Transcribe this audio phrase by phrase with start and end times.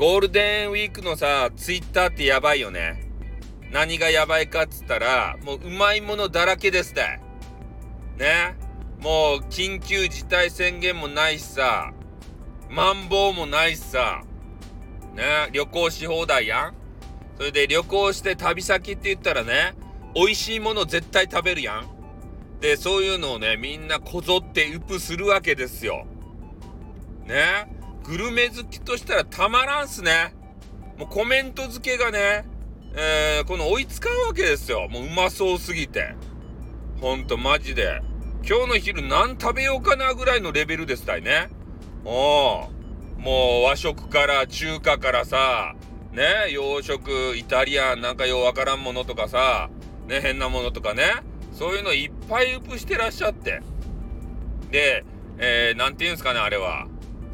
[0.00, 3.02] ゴールデンウィークのさ、ツイッターってやばいよね。
[3.70, 7.20] 何がやばいかっつったら、もううまいものだらけですって。
[8.16, 8.56] ね。
[9.02, 11.92] もう緊急事態宣言もないしさ、
[12.70, 14.22] マンボウもないしさ、
[15.14, 15.50] ね。
[15.52, 16.74] 旅行し放題やん。
[17.36, 19.74] それで旅行して旅先って言ったらね、
[20.14, 21.90] 美味しいもの絶対食べるやん。
[22.62, 26.06] で、そういうのをね、みんなこぞってウプするわけですよ。
[27.26, 27.79] ね。
[28.10, 30.34] グルメ好きとしたらたまらんすね。
[30.98, 32.44] もうコメント付けがね、
[32.96, 34.88] えー、この追いつかんわけですよ。
[34.90, 36.16] もううまそうすぎて。
[37.00, 38.02] ほんとマジで。
[38.44, 41.50] 今日の昼何食べようかなぐらいのレベルですたいね。
[42.04, 42.68] お
[43.16, 45.76] もう和食から中華からさ、
[46.10, 49.70] ね、洋食、イタリアンなんかようわからんものとかさ、
[50.08, 51.04] ね、変なものとかね、
[51.52, 53.62] そういうのいっぱいウプしてらっしゃって。
[54.72, 55.04] で、
[55.38, 56.88] えー、なんて言うんすかね、あれは。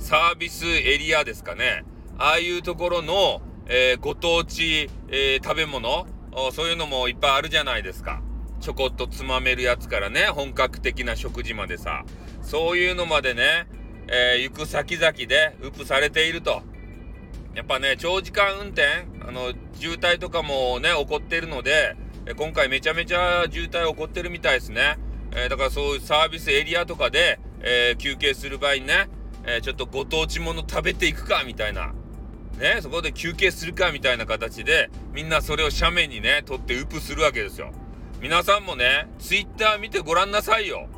[0.07, 1.85] サービスエリアですかね。
[2.17, 6.07] ああいうところの、えー、ご当地、えー、食べ物
[6.53, 8.23] そういうのもいっぱいあるじゃないですか。
[8.61, 12.05] ちょこっとつまめるやつからね、本格的な食事までさ。
[12.41, 13.67] そういうのまでね、
[14.07, 16.63] えー、行く先々でウップされていると。
[17.57, 21.97] やっぱね、長時間運転、あの、渋滞とかもね、起こってるので、
[22.37, 24.99] 今回めちゃめちゃ渋滞起こってるみたいですね。
[25.33, 29.09] えー、だからそういうサービスエリアとかで、えー、休憩する場合にね、
[29.47, 31.93] えー、ちょっとご当地もの食べていくかみたいな。
[32.59, 37.71] ね、そこで休憩するかみたいな形で、みんなそれを斜面にね、取ってウプするわけですよ。
[38.21, 40.89] 皆さんもね、ツイッター見てごらんなさいよ。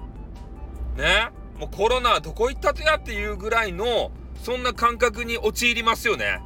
[0.96, 6.40] ね、もうコロナはどこ行ったとやっていうぐらいの、そんな感覚に陥りますよね。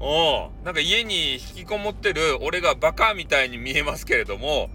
[0.00, 4.70] おなんか家に引きこもってる俺がバカみたいに見えますけれども、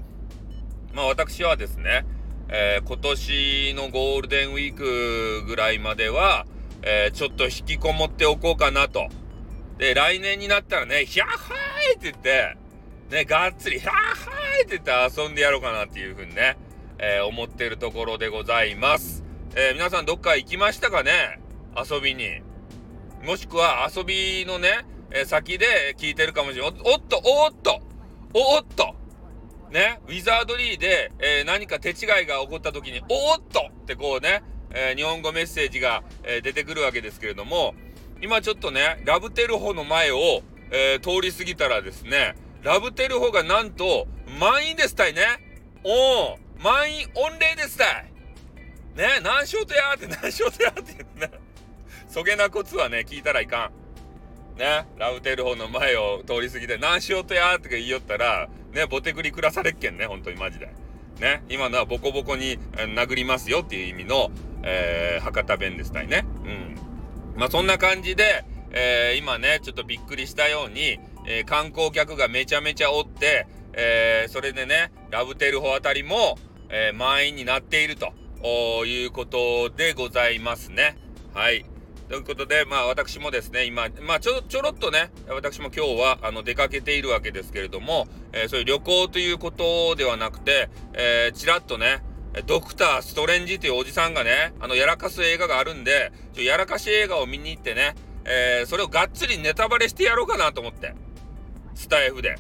[0.94, 2.06] まあ私はですね、
[2.50, 6.46] えー、今年のゴールデンウィークぐらいまでは、
[6.82, 9.08] えー、ちょっと引きこもっておこうかなと。
[9.78, 12.58] で、来年になったらね、ヒャッハーイって言って、
[13.10, 16.58] ね、がっつり、ヒャッハーイって言って遊んでやろうかなっていうふうにね、
[17.00, 19.24] えー、思ってるところでございます。
[19.56, 21.40] えー、皆さんどっか行きましたかね？
[21.76, 22.42] 遊びに。
[23.24, 26.82] もしくは遊びのね、えー、先で聞いてるかもしれない。
[26.84, 27.82] おっと、おっと、
[28.34, 28.93] おっと、
[29.74, 31.96] ね、ウィザードリーで、えー、何か手違い
[32.28, 37.74] が起こった時に、おっとってこうね、えー、日本語メッセージが、えー、出てくるわけですけれども、
[38.22, 44.08] 今ちょっとね、ラブテルホの前を、え通り過ぎたらですね、ラブテルホがなんと
[44.40, 45.22] 満員ですたいね。
[45.84, 48.14] おお満員御礼ですたい。
[48.96, 51.40] ね、何しようとやーって何しようとやーって言うね。
[52.08, 53.72] そげなコツはね、聞いたらいか
[54.56, 54.60] ん。
[54.60, 60.70] ね、ラブテルホの前を通り過ぎて何しようとやーって言いよったら、ね、ボテクリ暮らされっけんね、本当にマジで。
[61.20, 62.58] ね、今のはボコボコに
[62.96, 64.32] 殴りますよっていう意味の、
[64.64, 66.26] えー、博多弁ですたいね。
[66.44, 67.40] うん。
[67.40, 76.38] まあそんな感じで、えー、今ね、ちょっとびっくりしたように、えー、観光客がめちゃめちゃおって、え、それでね、ラブテルホあたりも、
[76.70, 78.14] え満員になっていると
[78.86, 80.98] いうことでございますね。
[81.34, 81.66] はい。
[82.10, 92.04] ということで、まあ私もですね、今、まあちょ、ちょろっとね、私も今日は、あの、出かけているわけですけれども、えー、そういう旅行ということではなくて、えー、ちらっとね、
[92.46, 100.96] ドクター・ストレンジというおじさんがね、あの、やらかす映画があるんで、ちょやらかし映画を見に行ってね、えー、それをがっつりネタバレしてやろうかなと思って。
[101.76, 102.38] スタイフで。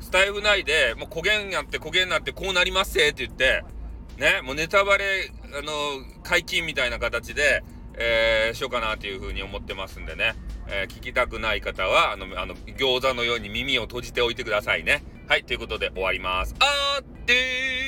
[0.00, 3.64] スタイフ内で、もう焦げんやって焦げんなってこうなりますせって言って、
[4.18, 5.72] ね、もうネタバレ、あの、
[6.22, 7.64] 解禁みたいな形で、
[7.96, 10.34] えー、しようかなというふうに思ってますんでね、
[10.68, 15.02] えー、聞きたくない方は、あの、あの、餃子のように耳を閉じておいてくださいね。
[15.28, 16.54] はい、ということで終わります。
[16.60, 17.85] あーってー